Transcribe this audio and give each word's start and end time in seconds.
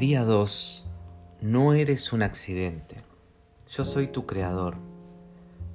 Día 0.00 0.24
2. 0.24 0.86
No 1.42 1.74
eres 1.74 2.14
un 2.14 2.22
accidente. 2.22 3.04
Yo 3.70 3.84
soy 3.84 4.06
tu 4.06 4.24
creador. 4.24 4.78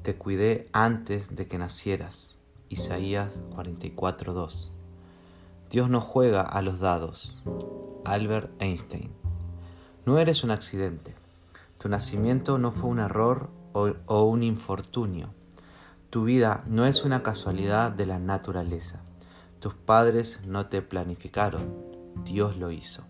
Te 0.02 0.16
cuidé 0.16 0.68
antes 0.72 1.36
de 1.36 1.48
que 1.48 1.60
nacieras. 1.60 2.36
Isaías 2.68 3.34
44.2. 3.56 4.72
Dios 5.70 5.92
no 5.92 6.02
juega 6.02 6.42
a 6.42 6.64
los 6.64 6.80
dados. 6.80 7.40
Albert 8.04 8.50
Einstein. 8.60 9.12
No 10.08 10.18
eres 10.18 10.44
un 10.44 10.50
accidente. 10.50 11.14
Tu 11.80 11.88
nacimiento 11.88 12.58
no 12.58 12.72
fue 12.72 12.90
un 12.90 12.98
error 12.98 13.52
o, 13.74 13.92
o 14.08 14.24
un 14.24 14.42
infortunio. 14.42 15.36
Tu 16.10 16.24
vida 16.24 16.64
no 16.66 16.88
es 16.88 17.04
una 17.04 17.22
casualidad 17.22 17.92
de 17.92 18.08
la 18.08 18.18
naturaleza. 18.18 19.02
Tus 19.60 19.76
padres 19.76 20.40
no 20.48 20.66
te 20.66 20.82
planificaron. 20.82 21.62
Dios 22.24 22.58
lo 22.58 22.72
hizo. 22.72 23.04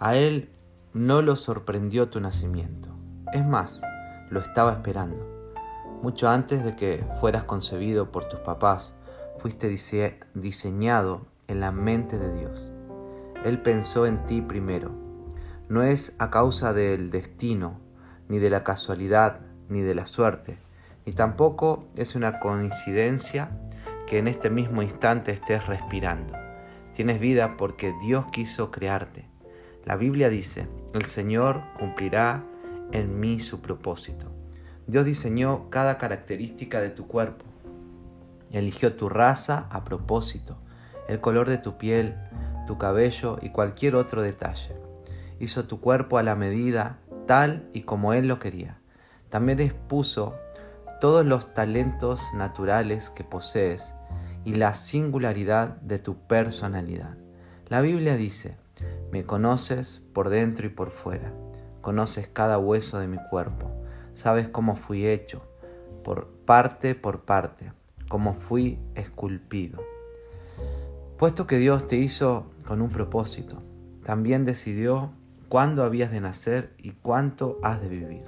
A 0.00 0.14
él 0.14 0.52
no 0.92 1.22
lo 1.22 1.34
sorprendió 1.34 2.08
tu 2.08 2.20
nacimiento. 2.20 2.90
Es 3.32 3.44
más, 3.44 3.82
lo 4.30 4.38
estaba 4.38 4.70
esperando. 4.70 5.26
Mucho 6.02 6.28
antes 6.28 6.64
de 6.64 6.76
que 6.76 7.04
fueras 7.20 7.42
concebido 7.42 8.12
por 8.12 8.28
tus 8.28 8.38
papás, 8.38 8.94
fuiste 9.38 9.68
diseñado 10.34 11.26
en 11.48 11.58
la 11.58 11.72
mente 11.72 12.16
de 12.16 12.32
Dios. 12.32 12.70
Él 13.44 13.60
pensó 13.60 14.06
en 14.06 14.24
ti 14.24 14.40
primero. 14.40 14.92
No 15.68 15.82
es 15.82 16.14
a 16.20 16.30
causa 16.30 16.72
del 16.72 17.10
destino, 17.10 17.80
ni 18.28 18.38
de 18.38 18.50
la 18.50 18.62
casualidad, 18.62 19.40
ni 19.68 19.80
de 19.80 19.96
la 19.96 20.06
suerte, 20.06 20.58
ni 21.06 21.12
tampoco 21.12 21.88
es 21.96 22.14
una 22.14 22.38
coincidencia 22.38 23.50
que 24.06 24.18
en 24.18 24.28
este 24.28 24.48
mismo 24.48 24.80
instante 24.80 25.32
estés 25.32 25.66
respirando. 25.66 26.34
Tienes 26.94 27.18
vida 27.18 27.56
porque 27.56 27.92
Dios 28.00 28.26
quiso 28.30 28.70
crearte. 28.70 29.26
La 29.88 29.96
Biblia 29.96 30.28
dice, 30.28 30.68
el 30.92 31.06
Señor 31.06 31.62
cumplirá 31.78 32.44
en 32.92 33.18
mí 33.18 33.40
su 33.40 33.62
propósito. 33.62 34.26
Dios 34.86 35.06
diseñó 35.06 35.70
cada 35.70 35.96
característica 35.96 36.82
de 36.82 36.90
tu 36.90 37.06
cuerpo. 37.06 37.46
Eligió 38.52 38.92
tu 38.96 39.08
raza 39.08 39.66
a 39.70 39.84
propósito, 39.84 40.58
el 41.08 41.22
color 41.22 41.48
de 41.48 41.56
tu 41.56 41.78
piel, 41.78 42.16
tu 42.66 42.76
cabello 42.76 43.38
y 43.40 43.48
cualquier 43.48 43.96
otro 43.96 44.20
detalle. 44.20 44.76
Hizo 45.40 45.64
tu 45.64 45.80
cuerpo 45.80 46.18
a 46.18 46.22
la 46.22 46.34
medida 46.34 46.98
tal 47.26 47.66
y 47.72 47.84
como 47.84 48.12
Él 48.12 48.28
lo 48.28 48.38
quería. 48.38 48.80
También 49.30 49.58
expuso 49.58 50.34
todos 51.00 51.24
los 51.24 51.54
talentos 51.54 52.20
naturales 52.34 53.08
que 53.08 53.24
posees 53.24 53.94
y 54.44 54.56
la 54.56 54.74
singularidad 54.74 55.80
de 55.80 55.98
tu 55.98 56.18
personalidad. 56.26 57.16
La 57.68 57.80
Biblia 57.80 58.16
dice, 58.18 58.58
me 59.10 59.24
conoces 59.24 60.02
por 60.12 60.28
dentro 60.28 60.66
y 60.66 60.70
por 60.70 60.90
fuera. 60.90 61.32
Conoces 61.80 62.28
cada 62.28 62.58
hueso 62.58 62.98
de 62.98 63.08
mi 63.08 63.18
cuerpo. 63.30 63.70
Sabes 64.14 64.48
cómo 64.48 64.76
fui 64.76 65.06
hecho, 65.06 65.42
por 66.04 66.28
parte 66.44 66.94
por 66.94 67.24
parte, 67.24 67.72
cómo 68.08 68.34
fui 68.34 68.78
esculpido. 68.94 69.82
Puesto 71.18 71.46
que 71.46 71.58
Dios 71.58 71.86
te 71.88 71.96
hizo 71.96 72.50
con 72.66 72.80
un 72.80 72.90
propósito, 72.90 73.62
también 74.04 74.44
decidió 74.44 75.12
cuándo 75.48 75.82
habías 75.82 76.10
de 76.10 76.20
nacer 76.20 76.74
y 76.78 76.92
cuánto 76.92 77.58
has 77.62 77.80
de 77.80 77.88
vivir. 77.88 78.24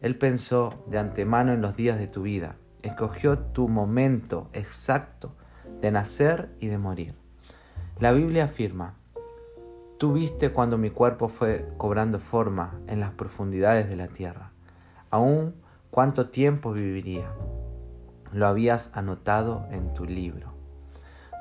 Él 0.00 0.18
pensó 0.18 0.84
de 0.88 0.98
antemano 0.98 1.52
en 1.52 1.62
los 1.62 1.76
días 1.76 1.98
de 1.98 2.08
tu 2.08 2.22
vida, 2.22 2.56
escogió 2.82 3.38
tu 3.38 3.68
momento 3.68 4.50
exacto 4.52 5.34
de 5.80 5.90
nacer 5.90 6.50
y 6.60 6.66
de 6.66 6.78
morir. 6.78 7.14
La 7.98 8.12
Biblia 8.12 8.44
afirma, 8.44 8.96
Tú 10.02 10.12
viste 10.12 10.50
cuando 10.50 10.78
mi 10.78 10.90
cuerpo 10.90 11.28
fue 11.28 11.64
cobrando 11.76 12.18
forma 12.18 12.80
en 12.88 12.98
las 12.98 13.12
profundidades 13.12 13.88
de 13.88 13.94
la 13.94 14.08
tierra. 14.08 14.50
Aún 15.10 15.54
cuánto 15.92 16.28
tiempo 16.28 16.72
viviría. 16.72 17.30
Lo 18.32 18.48
habías 18.48 18.90
anotado 18.94 19.64
en 19.70 19.94
tu 19.94 20.04
libro. 20.04 20.54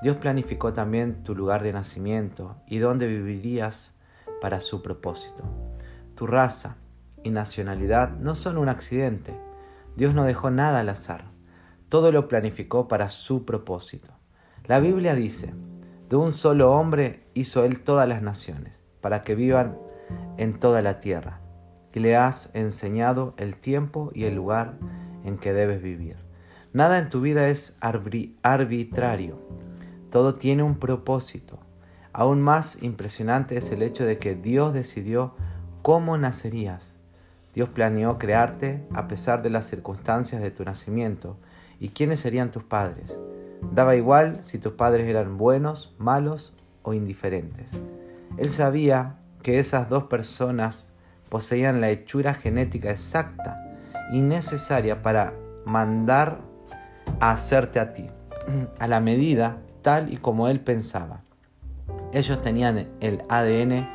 Dios 0.04 0.18
planificó 0.18 0.74
también 0.74 1.24
tu 1.24 1.34
lugar 1.34 1.64
de 1.64 1.74
nacimiento 1.74 2.56
y 2.68 2.78
dónde 2.78 3.08
vivirías 3.08 3.96
para 4.42 4.62
su 4.62 4.84
propósito. 4.84 5.44
Tu 6.14 6.28
raza 6.28 6.76
y 7.24 7.32
nacionalidad 7.32 8.12
no 8.12 8.36
son 8.36 8.60
un 8.60 8.70
accidente. 8.70 9.36
Dios 9.96 10.14
no 10.14 10.24
dejó 10.24 10.52
nada 10.52 10.82
al 10.82 10.90
azar. 10.90 11.24
Todo 11.90 12.12
lo 12.12 12.28
planificó 12.28 12.88
para 12.88 13.10
su 13.10 13.44
propósito. 13.44 14.12
La 14.68 14.80
Biblia 14.80 15.16
dice, 15.16 15.52
de 16.12 16.18
un 16.18 16.34
solo 16.34 16.74
hombre 16.74 17.24
hizo 17.34 17.64
él 17.64 17.80
todas 17.80 18.06
las 18.06 18.22
naciones, 18.22 18.74
para 19.00 19.24
que 19.24 19.34
vivan 19.34 19.78
en 20.36 20.60
toda 20.60 20.82
la 20.82 21.00
tierra, 21.00 21.40
y 21.94 22.02
le 22.02 22.18
has 22.18 22.50
enseñado 22.54 23.34
el 23.38 23.56
tiempo 23.56 24.12
y 24.14 24.26
el 24.26 24.36
lugar 24.36 24.78
en 25.24 25.38
que 25.38 25.54
debes 25.54 25.82
vivir. 25.82 26.18
Nada 26.74 27.00
en 27.00 27.08
tu 27.08 27.22
vida 27.22 27.48
es 27.48 27.78
arbitrario, 27.80 29.40
todo 30.10 30.34
tiene 30.34 30.64
un 30.64 30.76
propósito. 30.76 31.60
Aún 32.12 32.42
más 32.42 32.84
impresionante 32.84 33.56
es 33.56 33.72
el 33.72 33.82
hecho 33.82 34.06
de 34.06 34.18
que 34.18 34.36
Dios 34.36 34.74
decidió 34.74 35.34
cómo 35.82 36.18
nacerías. 36.18 36.98
Dios 37.56 37.70
planeó 37.70 38.18
crearte 38.18 38.86
a 38.94 39.08
pesar 39.08 39.44
de 39.44 39.50
las 39.50 39.66
circunstancias 39.66 40.42
de 40.42 40.52
tu 40.52 40.66
nacimiento 40.66 41.38
y 41.80 41.90
quiénes 41.90 42.20
serían 42.20 42.52
tus 42.52 42.66
padres. 42.66 43.18
Daba 43.62 43.96
igual 43.96 44.44
si 44.44 44.58
tus 44.58 44.74
padres 44.74 45.08
eran 45.08 45.38
buenos, 45.38 45.94
malos 45.98 46.54
o 46.84 46.94
indiferentes. 46.94 47.72
Él 48.38 48.52
sabía 48.52 49.18
que 49.44 49.60
esas 49.60 49.90
dos 49.90 50.06
personas 50.06 50.92
poseían 51.30 51.82
la 51.82 51.90
hechura 51.90 52.34
genética 52.34 52.92
exacta 52.92 53.80
y 54.12 54.22
necesaria 54.22 55.02
para 55.02 55.34
mandar 55.66 56.40
a 57.20 57.32
hacerte 57.32 57.80
a 57.80 57.94
ti, 57.94 58.08
a 58.80 58.88
la 58.88 59.00
medida 59.00 59.62
tal 59.82 60.12
y 60.12 60.18
como 60.18 60.48
él 60.48 60.60
pensaba. 60.60 61.22
Ellos 62.14 62.42
tenían 62.42 62.90
el 63.00 63.24
ADN 63.30 63.88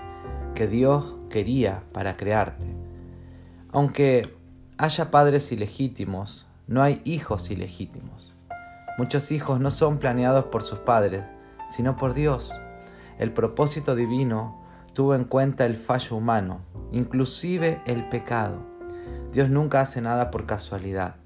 que 0.55 0.67
Dios 0.67 1.15
quería 1.29 1.83
para 1.93 2.17
crearte. 2.17 2.67
Aunque 3.73 4.35
haya 4.79 5.11
padres 5.11 5.53
ilegítimos, 5.53 6.49
no 6.67 6.83
hay 6.83 7.03
hijos 7.05 7.51
ilegítimos. 7.51 8.36
Muchos 8.99 9.31
hijos 9.31 9.61
no 9.61 9.71
son 9.71 9.99
planeados 9.99 10.47
por 10.47 10.63
sus 10.63 10.79
padres, 10.79 11.23
sino 11.71 11.97
por 11.97 12.15
Dios. 12.15 12.51
El 13.19 13.33
propósito 13.33 13.95
divino 13.95 14.63
tuvo 14.95 15.15
en 15.15 15.25
cuenta 15.25 15.67
el 15.67 15.77
fallo 15.77 16.17
humano, 16.17 16.61
inclusive 16.93 17.83
el 17.87 18.09
pecado. 18.09 18.59
Dios 19.33 19.51
nunca 19.51 19.83
hace 19.83 20.01
nada 20.01 20.31
por 20.31 20.47
casualidad, 20.47 21.17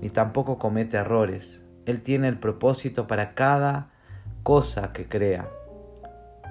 ni 0.00 0.08
tampoco 0.08 0.58
comete 0.58 0.96
errores. 0.96 1.62
Él 1.84 2.02
tiene 2.02 2.28
el 2.28 2.38
propósito 2.38 3.06
para 3.06 3.34
cada 3.34 3.90
cosa 4.42 4.92
que 4.94 5.06
crea. 5.06 5.50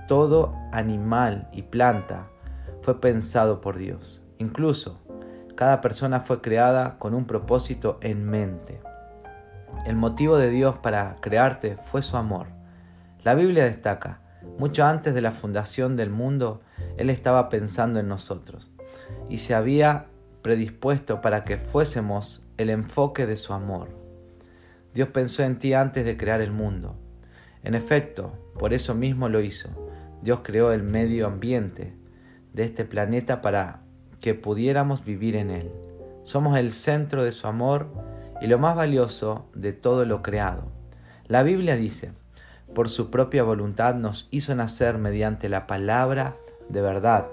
Todo 0.07 0.53
animal 0.71 1.49
y 1.51 1.63
planta 1.63 2.27
fue 2.83 3.01
pensado 3.01 3.61
por 3.61 3.77
Dios. 3.77 4.23
Incluso 4.37 5.01
cada 5.55 5.81
persona 5.81 6.19
fue 6.19 6.39
creada 6.41 6.99
con 6.99 7.15
un 7.15 7.25
propósito 7.25 7.97
en 8.01 8.25
mente. 8.29 8.79
El 9.85 9.95
motivo 9.95 10.37
de 10.37 10.49
Dios 10.49 10.79
para 10.79 11.15
crearte 11.21 11.77
fue 11.85 12.01
su 12.01 12.17
amor. 12.17 12.47
La 13.23 13.35
Biblia 13.35 13.65
destaca, 13.65 14.21
mucho 14.57 14.85
antes 14.85 15.13
de 15.13 15.21
la 15.21 15.31
fundación 15.31 15.95
del 15.95 16.09
mundo, 16.09 16.61
Él 16.97 17.09
estaba 17.09 17.49
pensando 17.49 17.99
en 17.99 18.07
nosotros 18.07 18.71
y 19.29 19.39
se 19.39 19.53
había 19.53 20.07
predispuesto 20.41 21.21
para 21.21 21.43
que 21.43 21.57
fuésemos 21.57 22.45
el 22.57 22.69
enfoque 22.69 23.25
de 23.25 23.37
su 23.37 23.53
amor. 23.53 23.89
Dios 24.93 25.09
pensó 25.09 25.43
en 25.43 25.59
ti 25.59 25.73
antes 25.73 26.05
de 26.05 26.17
crear 26.17 26.41
el 26.41 26.51
mundo. 26.51 26.95
En 27.63 27.75
efecto, 27.75 28.33
por 28.57 28.73
eso 28.73 28.95
mismo 28.95 29.29
lo 29.29 29.41
hizo. 29.41 29.69
Dios 30.21 30.39
creó 30.43 30.71
el 30.71 30.83
medio 30.83 31.27
ambiente 31.27 31.93
de 32.53 32.63
este 32.63 32.85
planeta 32.85 33.41
para 33.41 33.81
que 34.21 34.33
pudiéramos 34.33 35.05
vivir 35.05 35.35
en 35.35 35.51
él. 35.51 35.71
Somos 36.23 36.57
el 36.57 36.73
centro 36.73 37.23
de 37.23 37.31
su 37.31 37.47
amor 37.47 37.89
y 38.41 38.47
lo 38.47 38.59
más 38.59 38.75
valioso 38.75 39.45
de 39.53 39.73
todo 39.73 40.05
lo 40.05 40.21
creado. 40.21 40.63
La 41.27 41.43
Biblia 41.43 41.75
dice, 41.75 42.11
por 42.73 42.89
su 42.89 43.09
propia 43.09 43.43
voluntad 43.43 43.95
nos 43.95 44.27
hizo 44.31 44.53
nacer 44.55 44.97
mediante 44.97 45.49
la 45.49 45.67
palabra 45.67 46.35
de 46.69 46.81
verdad, 46.81 47.27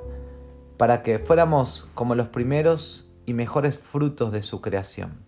para 0.77 1.03
que 1.03 1.19
fuéramos 1.19 1.89
como 1.95 2.15
los 2.15 2.29
primeros 2.29 3.11
y 3.27 3.35
mejores 3.35 3.79
frutos 3.79 4.33
de 4.33 4.43
su 4.43 4.61
creación. 4.61 5.25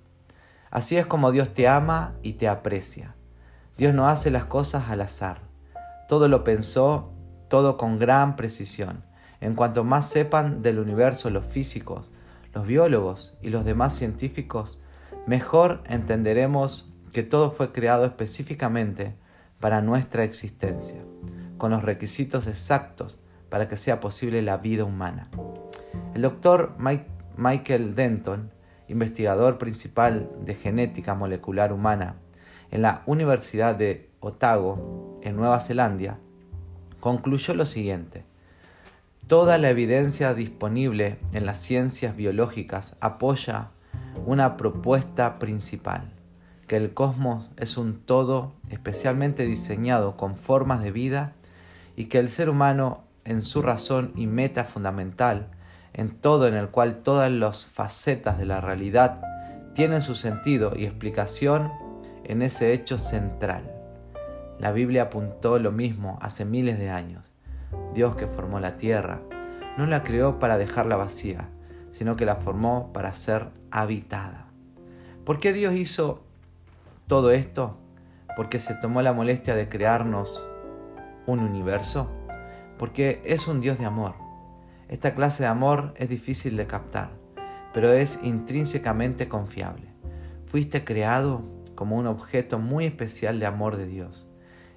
Así 0.70 0.96
es 0.96 1.06
como 1.06 1.30
Dios 1.30 1.54
te 1.54 1.68
ama 1.68 2.14
y 2.22 2.34
te 2.34 2.48
aprecia. 2.48 3.14
Dios 3.78 3.94
no 3.94 4.08
hace 4.08 4.30
las 4.30 4.44
cosas 4.44 4.90
al 4.90 5.00
azar. 5.00 5.40
Todo 6.08 6.28
lo 6.28 6.44
pensó, 6.44 7.12
todo 7.48 7.76
con 7.76 7.98
gran 7.98 8.36
precisión. 8.36 9.04
En 9.40 9.54
cuanto 9.54 9.84
más 9.84 10.08
sepan 10.08 10.62
del 10.62 10.78
universo 10.78 11.30
los 11.30 11.44
físicos, 11.44 12.10
los 12.52 12.66
biólogos 12.66 13.36
y 13.42 13.50
los 13.50 13.64
demás 13.64 13.94
científicos, 13.94 14.78
mejor 15.26 15.82
entenderemos 15.86 16.92
que 17.12 17.22
todo 17.22 17.50
fue 17.50 17.72
creado 17.72 18.04
específicamente 18.04 19.14
para 19.60 19.80
nuestra 19.80 20.24
existencia, 20.24 21.02
con 21.58 21.70
los 21.70 21.82
requisitos 21.82 22.46
exactos 22.46 23.18
para 23.48 23.68
que 23.68 23.76
sea 23.76 24.00
posible 24.00 24.42
la 24.42 24.58
vida 24.58 24.84
humana. 24.84 25.30
El 26.14 26.22
doctor 26.22 26.76
Michael 27.36 27.94
Denton, 27.94 28.52
investigador 28.88 29.58
principal 29.58 30.30
de 30.44 30.54
genética 30.54 31.14
molecular 31.14 31.72
humana 31.72 32.16
en 32.70 32.82
la 32.82 33.02
Universidad 33.06 33.74
de 33.74 34.10
Otago, 34.20 35.20
en 35.22 35.36
Nueva 35.36 35.60
Zelanda, 35.60 36.18
concluyó 37.00 37.54
lo 37.54 37.66
siguiente. 37.66 38.24
Toda 39.26 39.58
la 39.58 39.70
evidencia 39.70 40.34
disponible 40.34 41.18
en 41.32 41.46
las 41.46 41.60
ciencias 41.60 42.14
biológicas 42.16 42.94
apoya 43.00 43.70
una 44.24 44.56
propuesta 44.56 45.38
principal, 45.38 46.12
que 46.66 46.76
el 46.76 46.94
cosmos 46.94 47.48
es 47.56 47.76
un 47.76 48.00
todo 48.00 48.52
especialmente 48.70 49.44
diseñado 49.44 50.16
con 50.16 50.36
formas 50.36 50.82
de 50.82 50.92
vida 50.92 51.32
y 51.96 52.06
que 52.06 52.18
el 52.18 52.28
ser 52.28 52.48
humano 52.48 53.04
en 53.24 53.42
su 53.42 53.62
razón 53.62 54.12
y 54.14 54.26
meta 54.26 54.64
fundamental, 54.64 55.48
en 55.92 56.10
todo 56.10 56.46
en 56.46 56.54
el 56.54 56.68
cual 56.68 57.02
todas 57.02 57.30
las 57.30 57.66
facetas 57.66 58.38
de 58.38 58.46
la 58.46 58.60
realidad 58.60 59.22
tienen 59.74 60.02
su 60.02 60.14
sentido 60.14 60.72
y 60.76 60.84
explicación 60.84 61.72
en 62.24 62.42
ese 62.42 62.72
hecho 62.72 62.98
central. 62.98 63.72
La 64.58 64.72
Biblia 64.72 65.04
apuntó 65.04 65.58
lo 65.58 65.70
mismo 65.72 66.18
hace 66.22 66.44
miles 66.44 66.78
de 66.78 66.90
años. 66.90 67.30
Dios 67.94 68.16
que 68.16 68.26
formó 68.26 68.60
la 68.60 68.76
tierra 68.78 69.20
no 69.76 69.86
la 69.86 70.02
creó 70.02 70.38
para 70.38 70.56
dejarla 70.56 70.96
vacía, 70.96 71.48
sino 71.96 72.14
que 72.14 72.26
la 72.26 72.36
formó 72.36 72.92
para 72.92 73.14
ser 73.14 73.48
habitada. 73.70 74.48
¿Por 75.24 75.40
qué 75.40 75.54
Dios 75.54 75.74
hizo 75.74 76.22
todo 77.06 77.30
esto? 77.30 77.78
Porque 78.36 78.60
se 78.60 78.74
tomó 78.74 79.00
la 79.00 79.14
molestia 79.14 79.54
de 79.56 79.70
crearnos 79.70 80.46
un 81.26 81.40
universo. 81.40 82.10
Porque 82.78 83.22
es 83.24 83.48
un 83.48 83.62
Dios 83.62 83.78
de 83.78 83.86
amor. 83.86 84.14
Esta 84.88 85.14
clase 85.14 85.44
de 85.44 85.48
amor 85.48 85.94
es 85.96 86.10
difícil 86.10 86.58
de 86.58 86.66
captar, 86.66 87.08
pero 87.72 87.92
es 87.92 88.20
intrínsecamente 88.22 89.26
confiable. 89.26 89.86
Fuiste 90.46 90.84
creado 90.84 91.42
como 91.74 91.96
un 91.96 92.06
objeto 92.06 92.58
muy 92.58 92.84
especial 92.84 93.40
de 93.40 93.46
amor 93.46 93.78
de 93.78 93.86
Dios. 93.86 94.28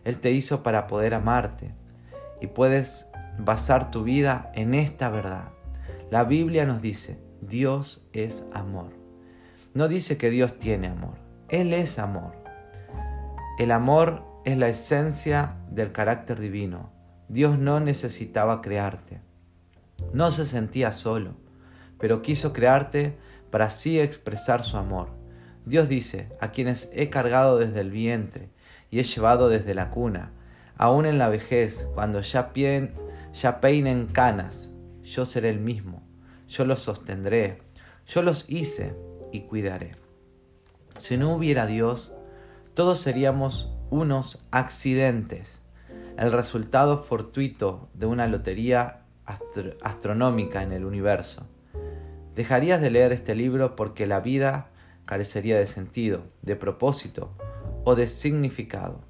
Él 0.06 0.20
te 0.20 0.32
hizo 0.32 0.64
para 0.64 0.88
poder 0.88 1.14
amarte 1.14 1.76
y 2.40 2.48
puedes 2.48 3.10
basar 3.38 3.92
tu 3.92 4.04
vida 4.04 4.52
en 4.56 4.74
esta 4.74 5.10
verdad. 5.10 5.50
La 6.12 6.24
Biblia 6.24 6.66
nos 6.66 6.82
dice, 6.82 7.20
Dios 7.42 8.04
es 8.14 8.44
amor. 8.52 8.92
No 9.76 9.88
dice 9.88 10.18
que 10.18 10.32
Dios 10.32 10.58
tiene 10.58 10.88
amor, 10.88 11.14
Él 11.50 11.72
es 11.72 12.00
amor. 12.00 12.34
El 13.60 13.72
amor 13.72 14.24
es 14.44 14.58
la 14.58 14.70
esencia 14.70 15.58
del 15.70 15.92
carácter 15.92 16.40
divino. 16.40 16.90
Dios 17.28 17.60
no 17.60 17.80
necesitaba 17.80 18.62
crearte. 18.62 19.22
No 20.12 20.32
se 20.32 20.48
sentía 20.48 20.94
solo, 20.94 21.36
pero 22.00 22.24
quiso 22.24 22.54
crearte 22.54 23.16
para 23.52 23.66
así 23.66 24.00
expresar 24.00 24.64
su 24.64 24.78
amor. 24.78 25.10
Dios 25.66 25.88
dice, 25.88 26.30
a 26.42 26.52
quienes 26.52 26.90
he 26.92 27.12
cargado 27.12 27.60
desde 27.60 27.82
el 27.82 27.92
vientre 27.92 28.50
y 28.90 29.00
he 29.00 29.04
llevado 29.04 29.50
desde 29.50 29.76
la 29.76 29.92
cuna, 29.92 30.32
aún 30.76 31.06
en 31.06 31.20
la 31.20 31.30
vejez, 31.30 31.88
cuando 31.94 32.22
ya, 32.22 32.52
ya 33.34 33.62
peinen 33.62 34.08
canas, 34.08 34.69
yo 35.10 35.26
seré 35.26 35.50
el 35.50 35.60
mismo, 35.60 36.04
yo 36.48 36.66
los 36.66 36.82
sostendré, 36.82 37.64
yo 38.06 38.22
los 38.22 38.46
hice 38.48 38.96
y 39.32 39.42
cuidaré. 39.42 39.96
Si 40.98 41.18
no 41.18 41.34
hubiera 41.34 41.66
Dios, 41.66 42.16
todos 42.76 43.00
seríamos 43.00 43.74
unos 43.90 44.48
accidentes, 44.52 45.62
el 46.18 46.32
resultado 46.32 47.02
fortuito 47.02 47.90
de 47.94 48.06
una 48.06 48.28
lotería 48.28 49.02
astronómica 49.84 50.62
en 50.62 50.74
el 50.74 50.86
universo. 50.86 51.48
Dejarías 52.36 52.80
de 52.80 52.92
leer 52.92 53.12
este 53.12 53.36
libro 53.36 53.76
porque 53.76 54.06
la 54.06 54.20
vida 54.20 54.70
carecería 55.06 55.58
de 55.58 55.66
sentido, 55.66 56.24
de 56.42 56.56
propósito 56.56 57.32
o 57.84 57.96
de 57.96 58.08
significado. 58.08 59.02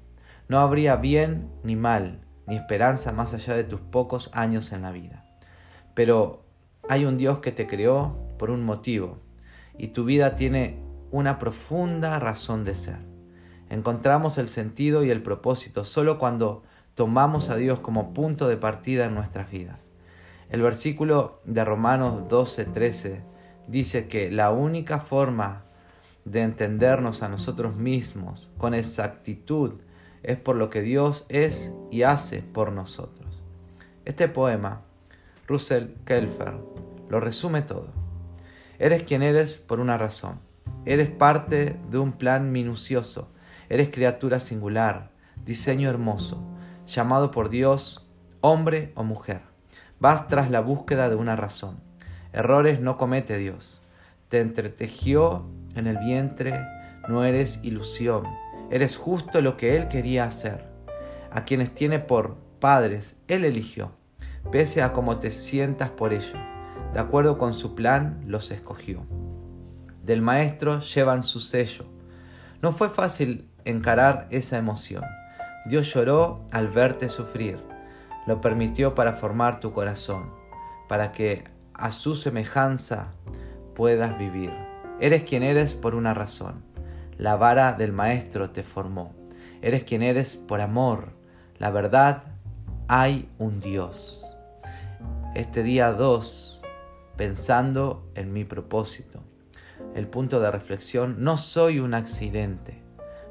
No 0.48 0.60
habría 0.60 0.96
bien 0.96 1.50
ni 1.62 1.76
mal, 1.76 2.20
ni 2.46 2.56
esperanza 2.56 3.12
más 3.12 3.34
allá 3.34 3.54
de 3.54 3.64
tus 3.64 3.80
pocos 3.80 4.30
años 4.32 4.72
en 4.72 4.82
la 4.82 4.92
vida. 4.92 5.19
Pero 6.00 6.40
hay 6.88 7.04
un 7.04 7.18
Dios 7.18 7.40
que 7.40 7.52
te 7.52 7.66
creó 7.66 8.16
por 8.38 8.50
un 8.50 8.64
motivo 8.64 9.18
y 9.76 9.88
tu 9.88 10.06
vida 10.06 10.34
tiene 10.34 10.78
una 11.10 11.38
profunda 11.38 12.18
razón 12.18 12.64
de 12.64 12.74
ser. 12.74 13.00
Encontramos 13.68 14.38
el 14.38 14.48
sentido 14.48 15.04
y 15.04 15.10
el 15.10 15.22
propósito 15.22 15.84
solo 15.84 16.18
cuando 16.18 16.62
tomamos 16.94 17.50
a 17.50 17.56
Dios 17.56 17.80
como 17.80 18.14
punto 18.14 18.48
de 18.48 18.56
partida 18.56 19.04
en 19.04 19.14
nuestras 19.14 19.50
vidas. 19.50 19.76
El 20.48 20.62
versículo 20.62 21.42
de 21.44 21.66
Romanos 21.66 22.30
12:13 22.30 23.20
dice 23.68 24.08
que 24.08 24.30
la 24.30 24.52
única 24.52 25.00
forma 25.00 25.64
de 26.24 26.40
entendernos 26.40 27.22
a 27.22 27.28
nosotros 27.28 27.76
mismos 27.76 28.50
con 28.56 28.72
exactitud 28.72 29.82
es 30.22 30.38
por 30.38 30.56
lo 30.56 30.70
que 30.70 30.80
Dios 30.80 31.26
es 31.28 31.74
y 31.90 32.04
hace 32.04 32.40
por 32.40 32.72
nosotros. 32.72 33.42
Este 34.06 34.28
poema, 34.28 34.80
Russell 35.50 35.96
Kelfer, 36.04 36.54
lo 37.08 37.18
resume 37.18 37.62
todo. 37.62 37.88
Eres 38.78 39.02
quien 39.02 39.20
eres 39.20 39.56
por 39.56 39.80
una 39.80 39.98
razón. 39.98 40.38
Eres 40.84 41.10
parte 41.10 41.76
de 41.90 41.98
un 41.98 42.12
plan 42.12 42.52
minucioso. 42.52 43.32
Eres 43.68 43.90
criatura 43.90 44.38
singular, 44.38 45.10
diseño 45.44 45.90
hermoso, 45.90 46.40
llamado 46.86 47.32
por 47.32 47.48
Dios 47.48 48.08
hombre 48.40 48.92
o 48.94 49.02
mujer. 49.02 49.40
Vas 49.98 50.28
tras 50.28 50.52
la 50.52 50.60
búsqueda 50.60 51.08
de 51.08 51.16
una 51.16 51.34
razón. 51.34 51.80
Errores 52.32 52.80
no 52.80 52.96
comete 52.96 53.36
Dios. 53.36 53.82
Te 54.28 54.38
entretejió 54.38 55.50
en 55.74 55.88
el 55.88 55.98
vientre, 55.98 56.64
no 57.08 57.24
eres 57.24 57.58
ilusión. 57.64 58.22
Eres 58.70 58.96
justo 58.96 59.40
lo 59.40 59.56
que 59.56 59.74
Él 59.74 59.88
quería 59.88 60.26
hacer. 60.26 60.70
A 61.32 61.42
quienes 61.42 61.74
tiene 61.74 61.98
por 61.98 62.36
padres, 62.60 63.16
Él 63.26 63.44
eligió, 63.44 63.98
pese 64.50 64.82
a 64.82 64.92
cómo 64.92 65.18
te 65.18 65.30
sientas 65.30 65.90
por 65.90 66.12
ello. 66.12 66.38
De 66.92 67.00
acuerdo 67.00 67.38
con 67.38 67.54
su 67.54 67.74
plan, 67.74 68.22
los 68.26 68.50
escogió. 68.50 69.02
Del 70.02 70.22
maestro 70.22 70.80
llevan 70.80 71.24
su 71.24 71.40
sello. 71.40 71.84
No 72.62 72.72
fue 72.72 72.88
fácil 72.88 73.48
encarar 73.64 74.26
esa 74.30 74.58
emoción. 74.58 75.04
Dios 75.66 75.92
lloró 75.92 76.46
al 76.50 76.68
verte 76.68 77.08
sufrir 77.08 77.70
lo 78.26 78.40
permitió 78.40 78.94
para 78.94 79.14
formar 79.14 79.60
tu 79.60 79.72
corazón, 79.72 80.30
para 80.88 81.12
que 81.12 81.44
a 81.74 81.92
su 81.92 82.14
semejanza 82.14 83.08
puedas 83.74 84.18
vivir. 84.18 84.52
Eres 85.00 85.24
quien 85.24 85.42
eres 85.42 85.74
por 85.74 85.94
una 85.94 86.14
razón. 86.14 86.62
La 87.16 87.36
vara 87.36 87.72
del 87.72 87.92
Maestro 87.92 88.50
te 88.50 88.62
formó. 88.62 89.14
Eres 89.62 89.84
quien 89.84 90.02
eres 90.02 90.36
por 90.36 90.60
amor. 90.60 91.12
La 91.58 91.70
verdad, 91.70 92.24
hay 92.88 93.28
un 93.38 93.60
Dios. 93.60 94.19
Este 95.34 95.62
día 95.62 95.92
2, 95.92 96.60
pensando 97.16 98.10
en 98.16 98.32
mi 98.32 98.44
propósito. 98.44 99.22
El 99.94 100.08
punto 100.08 100.40
de 100.40 100.50
reflexión, 100.50 101.22
no 101.22 101.36
soy 101.36 101.78
un 101.78 101.94
accidente. 101.94 102.82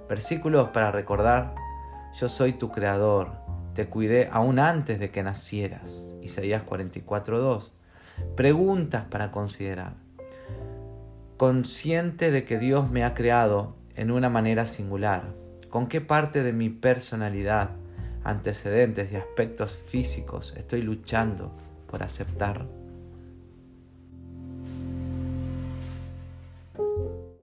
Versículos 0.07 0.69
para 0.69 0.91
recordar, 0.91 1.55
yo 2.17 2.29
soy 2.29 2.53
tu 2.53 2.71
creador, 2.71 3.33
te 3.75 3.87
cuidé 3.87 4.29
aún 4.31 4.59
antes 4.59 4.97
de 4.97 5.11
que 5.11 5.23
nacieras. 5.23 6.15
Isaías 6.21 6.63
44.2. 6.65 7.71
Preguntas 8.33 9.03
para 9.09 9.31
considerar. 9.31 9.95
Consciente 11.35 12.31
de 12.31 12.45
que 12.45 12.59
Dios 12.59 12.89
me 12.89 13.03
ha 13.03 13.13
creado 13.13 13.75
en 13.95 14.11
una 14.11 14.29
manera 14.29 14.67
singular, 14.67 15.33
¿con 15.69 15.87
qué 15.87 15.99
parte 15.99 16.43
de 16.43 16.53
mi 16.53 16.69
personalidad, 16.69 17.71
antecedentes 18.23 19.11
y 19.11 19.17
aspectos 19.17 19.77
físicos 19.77 20.53
estoy 20.57 20.81
luchando 20.81 21.55
por 21.89 22.03
aceptar? 22.03 22.78